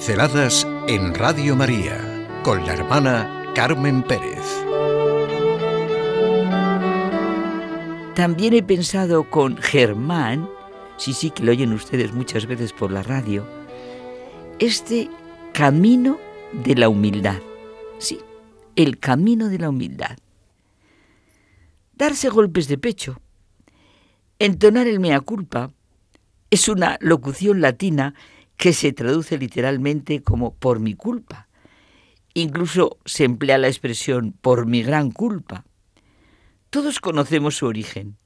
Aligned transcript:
Pinceladas 0.00 0.66
en 0.88 1.14
Radio 1.14 1.54
María 1.54 2.26
con 2.42 2.64
la 2.64 2.72
hermana 2.72 3.52
Carmen 3.54 4.02
Pérez. 4.02 4.46
También 8.14 8.54
he 8.54 8.62
pensado 8.62 9.28
con 9.28 9.58
Germán, 9.58 10.48
sí, 10.96 11.12
sí, 11.12 11.30
que 11.30 11.42
lo 11.42 11.52
oyen 11.52 11.74
ustedes 11.74 12.14
muchas 12.14 12.46
veces 12.46 12.72
por 12.72 12.90
la 12.90 13.02
radio, 13.02 13.46
este 14.58 15.10
camino 15.52 16.18
de 16.54 16.76
la 16.76 16.88
humildad. 16.88 17.42
Sí, 17.98 18.20
el 18.76 18.98
camino 18.98 19.50
de 19.50 19.58
la 19.58 19.68
humildad. 19.68 20.16
Darse 21.92 22.30
golpes 22.30 22.68
de 22.68 22.78
pecho, 22.78 23.20
entonar 24.38 24.86
el 24.86 24.98
mea 24.98 25.20
culpa, 25.20 25.72
es 26.48 26.70
una 26.70 26.96
locución 27.02 27.60
latina 27.60 28.14
que 28.60 28.74
se 28.74 28.92
traduce 28.92 29.38
literalmente 29.38 30.22
como 30.22 30.54
por 30.54 30.80
mi 30.80 30.92
culpa. 30.92 31.48
Incluso 32.34 32.98
se 33.06 33.24
emplea 33.24 33.56
la 33.56 33.68
expresión 33.68 34.32
por 34.32 34.66
mi 34.66 34.82
gran 34.82 35.10
culpa. 35.12 35.64
Todos 36.68 37.00
conocemos 37.00 37.56
su 37.56 37.64
origen. 37.64 38.18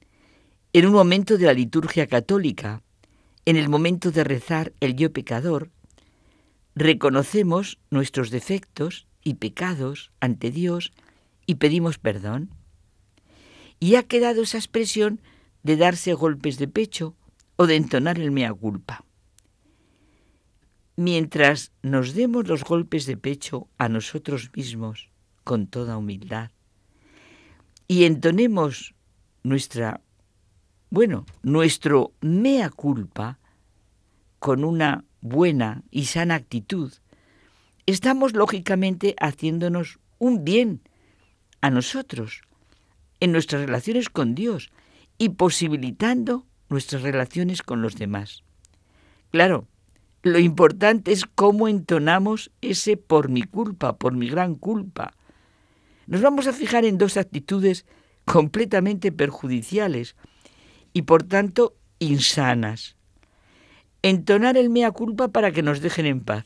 En 0.73 0.87
un 0.87 0.91
momento 0.91 1.37
de 1.37 1.45
la 1.45 1.53
liturgia 1.53 2.05
católica, 2.07 2.83
en 3.45 3.55
el 3.55 3.69
momento 3.69 4.11
de 4.11 4.25
rezar 4.25 4.73
el 4.81 4.97
yo 4.97 5.13
pecador, 5.13 5.69
reconocemos 6.75 7.79
nuestros 7.89 8.29
defectos 8.29 9.07
y 9.23 9.35
pecados 9.35 10.11
ante 10.19 10.51
Dios 10.51 10.91
y 11.45 11.55
pedimos 11.55 11.97
perdón. 11.97 12.49
Y 13.79 13.95
ha 13.95 14.03
quedado 14.03 14.41
esa 14.41 14.57
expresión 14.57 15.21
de 15.63 15.77
darse 15.77 16.13
golpes 16.13 16.57
de 16.57 16.67
pecho 16.67 17.15
o 17.55 17.67
de 17.67 17.77
entonar 17.77 18.19
el 18.19 18.31
mea 18.31 18.53
culpa 18.53 19.05
mientras 20.95 21.71
nos 21.81 22.13
demos 22.13 22.47
los 22.47 22.63
golpes 22.63 23.05
de 23.05 23.17
pecho 23.17 23.67
a 23.77 23.89
nosotros 23.89 24.49
mismos 24.55 25.09
con 25.43 25.67
toda 25.67 25.97
humildad 25.97 26.51
y 27.87 28.05
entonemos 28.05 28.95
nuestra, 29.43 30.01
bueno, 30.89 31.25
nuestro 31.43 32.13
mea 32.21 32.69
culpa 32.69 33.39
con 34.39 34.63
una 34.63 35.05
buena 35.21 35.83
y 35.91 36.05
sana 36.05 36.35
actitud, 36.35 36.93
estamos 37.85 38.33
lógicamente 38.33 39.15
haciéndonos 39.19 39.99
un 40.17 40.43
bien 40.43 40.81
a 41.61 41.69
nosotros, 41.69 42.41
en 43.19 43.31
nuestras 43.31 43.61
relaciones 43.61 44.09
con 44.09 44.35
Dios 44.35 44.71
y 45.17 45.29
posibilitando 45.29 46.45
nuestras 46.69 47.01
relaciones 47.01 47.61
con 47.61 47.81
los 47.81 47.95
demás. 47.95 48.43
Claro, 49.31 49.67
lo 50.25 50.39
importante 50.39 51.11
es 51.11 51.23
cómo 51.23 51.67
entonamos 51.67 52.49
ese 52.59 52.97
por 52.97 53.29
mi 53.29 53.43
culpa, 53.43 53.95
por 53.99 54.13
mi 54.13 54.27
gran 54.27 54.55
culpa. 54.55 55.13
Nos 56.07 56.21
vamos 56.21 56.47
a 56.47 56.53
fijar 56.53 56.83
en 56.83 56.97
dos 56.97 57.15
actitudes 57.15 57.85
completamente 58.25 59.11
perjudiciales 59.11 60.15
y 60.93 61.03
por 61.03 61.21
tanto 61.21 61.75
insanas. 61.99 62.95
Entonar 64.01 64.57
el 64.57 64.71
mea 64.71 64.89
culpa 64.89 65.27
para 65.27 65.51
que 65.51 65.61
nos 65.61 65.79
dejen 65.79 66.07
en 66.07 66.21
paz, 66.21 66.45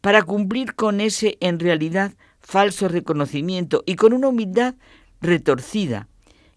para 0.00 0.22
cumplir 0.22 0.76
con 0.76 1.00
ese 1.00 1.36
en 1.40 1.58
realidad 1.58 2.14
falso 2.38 2.86
reconocimiento 2.86 3.82
y 3.86 3.96
con 3.96 4.12
una 4.12 4.28
humildad 4.28 4.76
retorcida, 5.20 6.06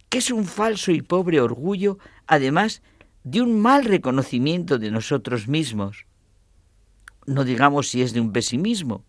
que 0.10 0.20
es 0.20 0.30
un 0.30 0.46
falso 0.46 0.92
y 0.92 1.02
pobre 1.02 1.42
orgullo, 1.42 1.98
además 2.28 2.84
de 3.24 3.42
un 3.42 3.60
mal 3.60 3.86
reconocimiento 3.86 4.78
de 4.78 4.92
nosotros 4.92 5.48
mismos 5.48 6.07
no 7.27 7.43
digamos 7.43 7.89
si 7.89 8.02
es 8.02 8.14
de 8.14 8.21
un 8.21 8.32
pesimismo. 8.32 9.05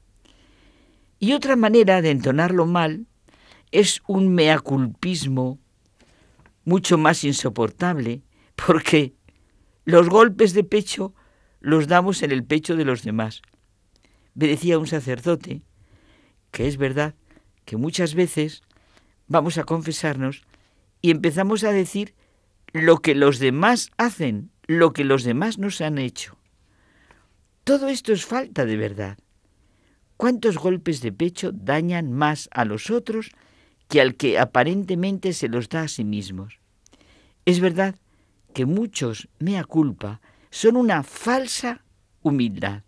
Y 1.19 1.33
otra 1.33 1.57
manera 1.57 2.03
de 2.03 2.11
entonarlo 2.11 2.67
mal 2.67 3.07
es 3.71 4.03
un 4.07 4.35
meaculpismo 4.35 5.59
mucho 6.65 6.99
más 6.99 7.25
insoportable, 7.25 8.23
porque 8.55 9.15
los 9.85 10.09
golpes 10.09 10.53
de 10.53 10.65
pecho 10.65 11.15
los 11.61 11.87
damos 11.87 12.23
en 12.23 12.33
el 12.33 12.45
pecho 12.45 12.77
de 12.77 12.85
los 12.85 13.03
demás. 13.03 13.41
Me 14.35 14.47
decía 14.47 14.79
un 14.79 14.87
sacerdote 14.87 15.63
que 16.51 16.69
es 16.69 16.77
verdad 16.77 17.15
que 17.65 17.77
muchas 17.77 18.15
veces 18.15 18.63
vamos 19.27 19.59
a 19.59 19.65
confesarnos 19.65 20.43
y 21.03 21.11
empezamos 21.11 21.65
a 21.65 21.73
decir 21.73 22.15
lo 22.73 22.99
que 22.99 23.15
los 23.15 23.39
demás 23.39 23.91
hacen, 23.97 24.51
lo 24.67 24.93
que 24.93 25.05
los 25.05 25.25
demás 25.25 25.59
nos 25.59 25.81
han 25.81 25.99
hecho. 25.99 26.38
Todo 27.69 27.89
esto 27.89 28.15
es 28.15 28.25
falta 28.25 28.65
de 28.65 28.79
verdad. 28.79 29.19
¿Cuántos 30.17 30.57
golpes 30.57 31.03
de 31.03 31.13
pecho 31.13 31.53
dañan 31.53 32.15
más 32.15 32.49
a 32.51 32.65
los 32.65 32.89
otros 32.89 33.31
que 33.89 34.01
al 34.01 34.15
que 34.15 34.39
aparentemente 34.39 35.35
se 35.35 35.49
los 35.49 35.69
da 35.69 35.83
a 35.83 35.89
sí 35.89 36.03
mismos? 36.03 36.61
Es 37.45 37.61
verdad 37.61 37.95
que 38.55 38.65
muchos, 38.65 39.29
mea 39.39 39.65
culpa, 39.65 40.23
son 40.49 40.79
una 40.79 41.03
falsa 41.03 41.85
humildad, 42.23 42.85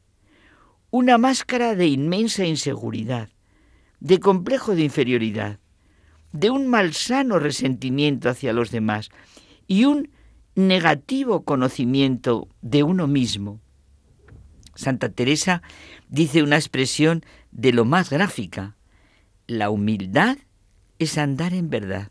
una 0.91 1.19
máscara 1.19 1.75
de 1.75 1.87
inmensa 1.87 2.47
inseguridad, 2.47 3.29
de 4.01 4.19
complejo 4.19 4.75
de 4.75 4.85
inferioridad, 4.85 5.59
de 6.33 6.49
un 6.49 6.69
malsano 6.69 7.39
resentimiento 7.39 8.31
hacia 8.31 8.55
los 8.55 8.71
demás 8.71 9.11
y 9.67 9.85
un 9.85 10.09
negativo 10.55 11.45
conocimiento 11.45 12.49
de 12.63 12.83
uno 12.83 13.07
mismo 13.07 13.61
Santa 14.75 15.11
Teresa 15.11 15.63
dice 16.09 16.43
una 16.43 16.57
expresión 16.57 17.25
de 17.51 17.73
lo 17.73 17.85
más 17.85 18.11
gráfica. 18.11 18.77
La 19.47 19.71
humildad 19.71 20.39
es 20.99 21.19
andar 21.19 21.55
en 21.55 21.71
verdad. 21.71 22.11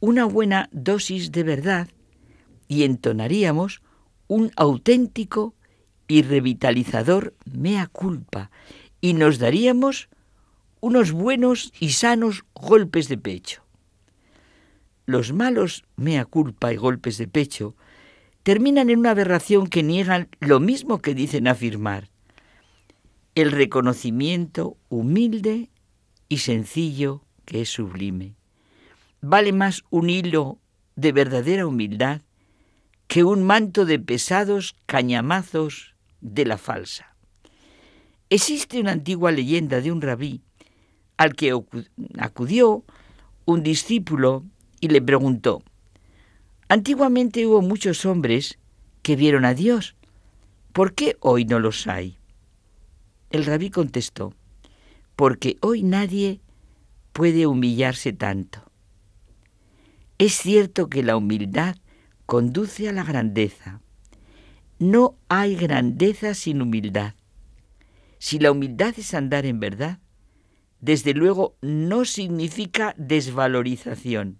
Una 0.00 0.24
buena 0.24 0.68
dosis 0.72 1.32
de 1.32 1.42
verdad 1.42 1.88
y 2.68 2.84
entonaríamos 2.84 3.82
un 4.28 4.52
auténtico 4.56 5.54
y 6.06 6.22
revitalizador 6.22 7.34
mea 7.44 7.86
culpa 7.86 8.50
y 9.00 9.14
nos 9.14 9.38
daríamos 9.38 10.08
unos 10.80 11.12
buenos 11.12 11.72
y 11.80 11.90
sanos 11.90 12.44
golpes 12.54 13.08
de 13.08 13.18
pecho. 13.18 13.62
Los 15.06 15.32
malos 15.32 15.84
mea 15.96 16.24
culpa 16.24 16.72
y 16.72 16.76
golpes 16.76 17.18
de 17.18 17.26
pecho 17.26 17.74
terminan 18.48 18.88
en 18.88 19.00
una 19.00 19.10
aberración 19.10 19.66
que 19.66 19.82
niegan 19.82 20.30
lo 20.40 20.58
mismo 20.58 21.02
que 21.02 21.14
dicen 21.14 21.46
afirmar. 21.48 22.08
El 23.34 23.52
reconocimiento 23.52 24.78
humilde 24.88 25.68
y 26.30 26.38
sencillo 26.38 27.26
que 27.44 27.60
es 27.60 27.68
sublime. 27.68 28.36
Vale 29.20 29.52
más 29.52 29.84
un 29.90 30.08
hilo 30.08 30.60
de 30.96 31.12
verdadera 31.12 31.66
humildad 31.66 32.22
que 33.06 33.22
un 33.22 33.42
manto 33.42 33.84
de 33.84 33.98
pesados 33.98 34.74
cañamazos 34.86 35.94
de 36.22 36.46
la 36.46 36.56
falsa. 36.56 37.14
Existe 38.30 38.80
una 38.80 38.92
antigua 38.92 39.30
leyenda 39.30 39.82
de 39.82 39.92
un 39.92 40.00
rabí 40.00 40.40
al 41.18 41.34
que 41.34 41.52
acudió 42.16 42.82
un 43.44 43.62
discípulo 43.62 44.42
y 44.80 44.88
le 44.88 45.02
preguntó, 45.02 45.62
Antiguamente 46.70 47.46
hubo 47.46 47.62
muchos 47.62 48.04
hombres 48.04 48.58
que 49.02 49.16
vieron 49.16 49.46
a 49.46 49.54
Dios. 49.54 49.96
¿Por 50.72 50.94
qué 50.94 51.16
hoy 51.20 51.46
no 51.46 51.60
los 51.60 51.86
hay? 51.86 52.18
El 53.30 53.46
rabí 53.46 53.70
contestó, 53.70 54.34
porque 55.16 55.56
hoy 55.62 55.82
nadie 55.82 56.40
puede 57.14 57.46
humillarse 57.46 58.12
tanto. 58.12 58.70
Es 60.18 60.34
cierto 60.34 60.90
que 60.90 61.02
la 61.02 61.16
humildad 61.16 61.76
conduce 62.26 62.86
a 62.88 62.92
la 62.92 63.02
grandeza. 63.02 63.80
No 64.78 65.16
hay 65.28 65.56
grandeza 65.56 66.34
sin 66.34 66.60
humildad. 66.60 67.14
Si 68.18 68.38
la 68.38 68.52
humildad 68.52 68.94
es 68.98 69.14
andar 69.14 69.46
en 69.46 69.58
verdad, 69.58 70.00
desde 70.80 71.14
luego 71.14 71.56
no 71.62 72.04
significa 72.04 72.94
desvalorización. 72.98 74.38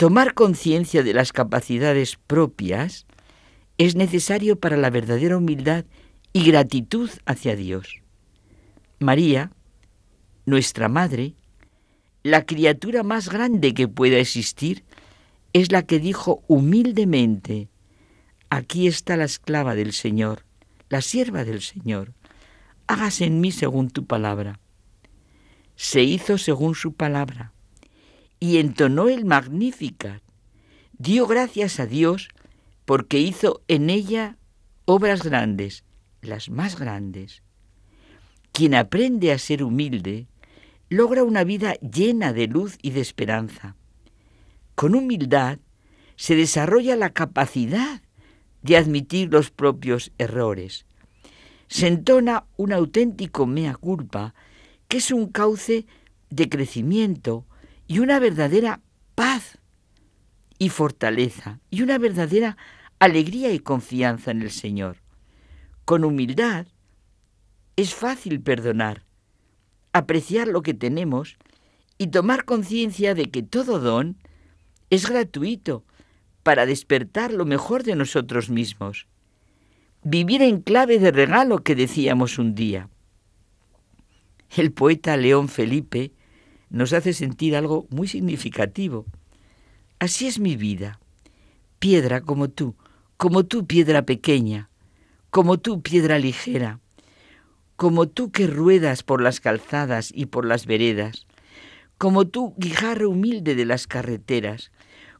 Tomar 0.00 0.32
conciencia 0.32 1.02
de 1.02 1.12
las 1.12 1.30
capacidades 1.30 2.16
propias 2.26 3.04
es 3.76 3.96
necesario 3.96 4.58
para 4.58 4.78
la 4.78 4.88
verdadera 4.88 5.36
humildad 5.36 5.84
y 6.32 6.42
gratitud 6.42 7.10
hacia 7.26 7.54
Dios. 7.54 8.00
María, 8.98 9.52
nuestra 10.46 10.88
Madre, 10.88 11.34
la 12.22 12.46
criatura 12.46 13.02
más 13.02 13.28
grande 13.28 13.74
que 13.74 13.88
pueda 13.88 14.16
existir, 14.16 14.84
es 15.52 15.70
la 15.70 15.82
que 15.82 15.98
dijo 15.98 16.44
humildemente, 16.48 17.68
aquí 18.48 18.86
está 18.86 19.18
la 19.18 19.24
esclava 19.24 19.74
del 19.74 19.92
Señor, 19.92 20.46
la 20.88 21.02
sierva 21.02 21.44
del 21.44 21.60
Señor, 21.60 22.14
hágase 22.86 23.26
en 23.26 23.42
mí 23.42 23.52
según 23.52 23.90
tu 23.90 24.06
palabra. 24.06 24.60
Se 25.76 26.02
hizo 26.02 26.38
según 26.38 26.74
su 26.74 26.94
palabra 26.94 27.52
y 28.40 28.56
entonó 28.56 29.08
el 29.08 29.26
Magnificat. 29.26 30.22
Dio 30.98 31.26
gracias 31.26 31.78
a 31.78 31.86
Dios 31.86 32.30
porque 32.86 33.18
hizo 33.18 33.62
en 33.68 33.90
ella 33.90 34.38
obras 34.86 35.22
grandes 35.22 35.84
las 36.22 36.50
más 36.50 36.78
grandes. 36.78 37.42
Quien 38.52 38.74
aprende 38.74 39.32
a 39.32 39.38
ser 39.38 39.62
humilde 39.62 40.26
logra 40.88 41.22
una 41.22 41.44
vida 41.44 41.74
llena 41.74 42.32
de 42.32 42.48
luz 42.48 42.78
y 42.82 42.90
de 42.90 43.00
esperanza. 43.00 43.76
Con 44.74 44.94
humildad 44.94 45.58
se 46.16 46.34
desarrolla 46.34 46.96
la 46.96 47.10
capacidad 47.10 48.02
de 48.62 48.76
admitir 48.76 49.32
los 49.32 49.50
propios 49.50 50.12
errores. 50.18 50.84
Se 51.68 51.86
entona 51.86 52.44
un 52.56 52.72
auténtico 52.72 53.46
mea 53.46 53.74
culpa, 53.74 54.34
que 54.88 54.98
es 54.98 55.12
un 55.12 55.28
cauce 55.28 55.86
de 56.28 56.48
crecimiento 56.48 57.46
y 57.90 57.98
una 57.98 58.20
verdadera 58.20 58.80
paz 59.16 59.58
y 60.60 60.68
fortaleza 60.68 61.58
y 61.70 61.82
una 61.82 61.98
verdadera 61.98 62.56
alegría 63.00 63.52
y 63.52 63.58
confianza 63.58 64.30
en 64.30 64.42
el 64.42 64.52
Señor. 64.52 64.98
Con 65.86 66.04
humildad 66.04 66.68
es 67.74 67.92
fácil 67.92 68.40
perdonar, 68.42 69.02
apreciar 69.92 70.46
lo 70.46 70.62
que 70.62 70.72
tenemos 70.72 71.36
y 71.98 72.06
tomar 72.06 72.44
conciencia 72.44 73.16
de 73.16 73.24
que 73.24 73.42
todo 73.42 73.80
don 73.80 74.18
es 74.90 75.08
gratuito 75.08 75.82
para 76.44 76.66
despertar 76.66 77.32
lo 77.32 77.44
mejor 77.44 77.82
de 77.82 77.96
nosotros 77.96 78.50
mismos. 78.50 79.08
Vivir 80.04 80.42
en 80.42 80.60
clave 80.60 81.00
de 81.00 81.10
regalo 81.10 81.64
que 81.64 81.74
decíamos 81.74 82.38
un 82.38 82.54
día. 82.54 82.88
El 84.56 84.70
poeta 84.70 85.16
León 85.16 85.48
Felipe 85.48 86.12
nos 86.70 86.92
hace 86.92 87.12
sentir 87.12 87.56
algo 87.56 87.86
muy 87.90 88.08
significativo. 88.08 89.04
Así 89.98 90.26
es 90.26 90.38
mi 90.38 90.56
vida, 90.56 90.98
piedra 91.78 92.20
como 92.20 92.48
tú, 92.48 92.74
como 93.16 93.44
tú 93.44 93.66
piedra 93.66 94.02
pequeña, 94.02 94.70
como 95.30 95.58
tú 95.58 95.82
piedra 95.82 96.18
ligera, 96.18 96.80
como 97.76 98.08
tú 98.08 98.30
que 98.30 98.46
ruedas 98.46 99.02
por 99.02 99.22
las 99.22 99.40
calzadas 99.40 100.10
y 100.14 100.26
por 100.26 100.44
las 100.44 100.66
veredas, 100.66 101.26
como 101.98 102.26
tú 102.26 102.54
guijarro 102.56 103.10
humilde 103.10 103.54
de 103.54 103.64
las 103.64 103.86
carreteras, 103.86 104.70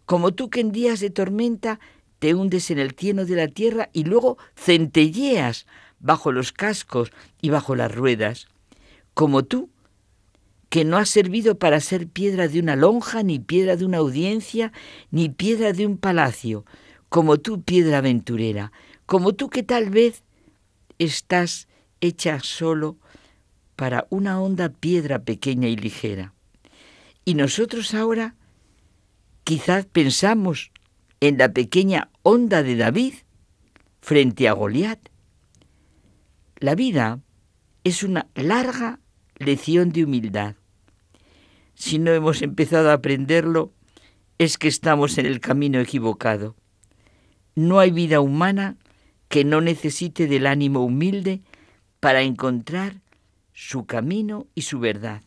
como 0.07 0.33
tú 0.33 0.51
que 0.51 0.61
en 0.61 0.73
días 0.73 1.01
de 1.01 1.11
tormenta 1.11 1.81
te 2.19 2.35
hundes 2.35 2.71
en 2.71 2.79
el 2.79 2.95
tieno 2.95 3.25
de 3.25 3.37
la 3.37 3.49
tierra 3.49 3.89
y 3.93 4.05
luego 4.05 4.37
centelleas 4.55 5.67
bajo 6.01 6.33
los 6.33 6.53
cascos 6.53 7.13
y 7.41 7.51
bajo 7.51 7.75
las 7.77 7.95
ruedas, 7.95 8.49
como 9.15 9.43
tú 9.43 9.70
que 10.71 10.85
no 10.85 10.97
has 10.97 11.11
servido 11.11 11.59
para 11.59 11.81
ser 11.81 12.09
piedra 12.09 12.49
de 12.49 12.61
una 12.61 12.77
lonja, 12.77 13.23
ni 13.23 13.41
piedra 13.41 13.77
de 13.77 13.85
una 13.85 13.99
audiencia, 13.99 14.73
ni 15.11 15.29
piedra 15.29 15.73
de 15.73 15.85
un 15.85 15.99
palacio, 15.99 16.65
como 17.09 17.39
tú, 17.39 17.63
piedra 17.63 17.99
aventurera, 17.99 18.73
como 19.05 19.35
tú 19.35 19.51
que 19.51 19.65
tal 19.65 19.91
vez 19.91 20.23
estás 20.99 21.67
hecha 22.01 22.39
solo 22.41 22.99
para 23.75 24.07
una 24.11 24.41
honda 24.41 24.69
piedra 24.69 25.25
pequeña 25.25 25.67
y 25.67 25.77
ligera. 25.77 26.35
Y 27.25 27.35
nosotros 27.35 27.93
ahora 27.93 28.37
quizás 29.43 29.87
pensamos 29.87 30.71
en 31.19 31.37
la 31.37 31.53
pequeña 31.53 32.11
onda 32.23 32.63
de 32.63 32.77
David 32.77 33.15
frente 34.01 34.47
a 34.49 34.53
Goliat. 34.53 35.01
La 36.59 36.77
vida 36.77 37.21
es 37.83 38.05
una 38.05 38.29
larga 38.35 39.01
lección 39.39 39.91
de 39.91 40.05
humildad. 40.05 40.60
Si 41.75 41.99
no 41.99 42.13
hemos 42.13 42.43
empezado 42.43 42.91
a 42.91 42.95
aprenderlo, 42.95 43.73
es 44.39 44.59
que 44.59 44.69
estamos 44.69 45.19
en 45.19 45.27
el 45.27 45.41
camino 45.41 45.81
equivocado. 45.81 46.57
No 47.55 47.79
hay 47.79 47.91
vida 47.91 48.21
humana 48.21 48.77
que 49.29 49.45
no 49.45 49.61
necesite 49.61 50.27
del 50.27 50.47
ánimo 50.47 50.85
humilde 50.85 51.43
para 52.01 52.23
encontrar 52.23 53.01
su 53.53 53.87
camino 53.87 54.47
y 54.55 54.63
su 54.63 54.81
verdad. 54.81 55.23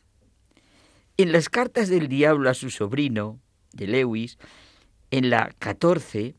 En 1.15 1.31
las 1.31 1.49
cartas 1.49 1.89
del 1.89 2.07
diablo 2.07 2.49
a 2.49 2.55
su 2.55 2.71
sobrino, 2.71 3.39
de 3.71 3.87
Lewis, 3.87 4.39
en 5.11 5.29
la 5.29 5.53
14, 5.59 6.35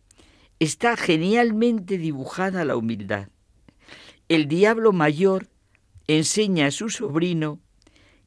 está 0.59 0.97
genialmente 0.97 1.97
dibujada 1.97 2.65
la 2.65 2.77
humildad. 2.77 3.29
El 4.29 4.49
diablo 4.49 4.93
mayor 4.93 5.49
enseña 6.09 6.67
a 6.67 6.71
su 6.71 6.89
sobrino 6.91 7.61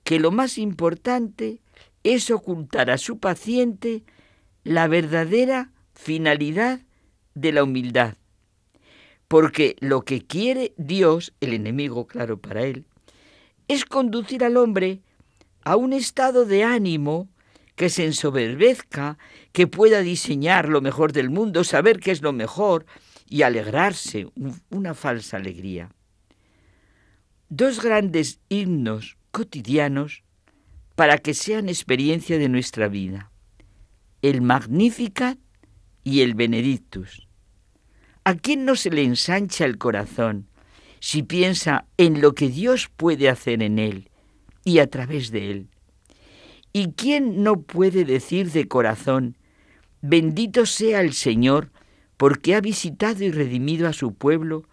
que 0.04 0.20
lo 0.20 0.32
más 0.32 0.58
importante 0.58 1.60
es 2.14 2.32
ocultar 2.32 2.90
a 2.90 2.98
su 2.98 3.20
paciente 3.20 4.04
la 4.64 4.88
verdadera 4.88 5.72
finalidad 5.94 6.82
de 7.34 7.52
la 7.52 7.64
humildad 7.64 8.16
porque 9.28 9.76
lo 9.80 10.04
que 10.04 10.26
quiere 10.26 10.74
Dios, 10.78 11.34
el 11.42 11.54
enemigo, 11.54 12.08
claro, 12.08 12.40
para 12.40 12.64
él, 12.64 12.86
es 13.68 13.86
conducir 13.86 14.44
al 14.44 14.58
hombre 14.58 15.02
a 15.64 15.76
un 15.76 15.94
estado 15.94 16.46
de 16.46 16.64
ánimo 16.64 17.30
que 17.76 17.90
se 17.90 18.06
ensoberbezca, 18.06 19.18
que 19.52 19.68
pueda 19.68 20.02
diseñar 20.02 20.70
lo 20.70 20.82
mejor 20.82 21.12
del 21.12 21.30
mundo, 21.30 21.64
saber 21.64 22.00
qué 22.00 22.12
es 22.12 22.22
lo 22.22 22.34
mejor 22.34 22.86
y 23.28 23.42
alegrarse, 23.42 24.28
una 24.70 24.94
falsa 24.94 25.38
alegría. 25.38 25.92
Dos 27.50 27.82
grandes 27.82 28.40
himnos 28.50 29.18
cotidianos 29.32 30.24
para 30.98 31.20
que 31.20 31.36
sean 31.36 31.70
experiencia 31.70 32.40
de 32.40 32.50
nuestra 32.50 32.88
vida, 32.88 33.30
el 34.24 34.42
Magnificat 34.42 35.38
y 36.04 36.22
el 36.22 36.34
Benedictus. 36.34 37.28
¿A 38.24 38.34
quién 38.34 38.66
no 38.66 38.76
se 38.76 38.90
le 38.90 39.04
ensancha 39.04 39.66
el 39.66 39.78
corazón 39.78 40.48
si 41.00 41.22
piensa 41.22 41.86
en 41.98 42.20
lo 42.20 42.34
que 42.34 42.50
Dios 42.50 42.90
puede 42.98 43.30
hacer 43.30 43.62
en 43.62 43.78
él 43.78 44.10
y 44.64 44.80
a 44.80 44.88
través 44.88 45.30
de 45.30 45.52
él? 45.52 45.68
¿Y 46.74 46.94
quién 46.94 47.44
no 47.44 47.62
puede 47.62 48.04
decir 48.04 48.52
de 48.52 48.68
corazón, 48.68 49.38
bendito 50.02 50.66
sea 50.66 51.02
el 51.02 51.14
Señor, 51.14 51.70
porque 52.18 52.56
ha 52.56 52.60
visitado 52.60 53.24
y 53.24 53.30
redimido 53.30 53.88
a 53.88 53.94
su 53.94 54.16
pueblo, 54.16 54.64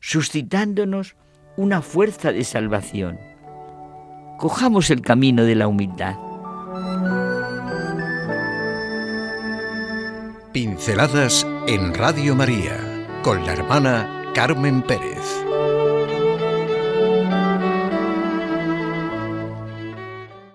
suscitándonos 0.00 1.16
una 1.56 1.80
fuerza 1.80 2.30
de 2.30 2.44
salvación? 2.44 3.31
Cojamos 4.42 4.90
el 4.90 5.02
camino 5.02 5.44
de 5.44 5.54
la 5.54 5.68
humildad. 5.68 6.16
Pinceladas 10.52 11.46
en 11.68 11.94
Radio 11.94 12.34
María 12.34 12.76
con 13.22 13.46
la 13.46 13.52
hermana 13.52 14.32
Carmen 14.34 14.82
Pérez. 14.82 15.51